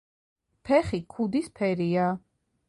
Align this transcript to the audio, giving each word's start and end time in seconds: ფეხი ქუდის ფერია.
ფეხი 0.69 1.01
ქუდის 1.17 1.51
ფერია. 1.61 2.09